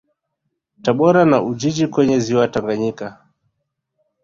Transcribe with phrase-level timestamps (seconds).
[0.83, 3.05] Tabora na Ujiji kwenye Ziwa Tanganyika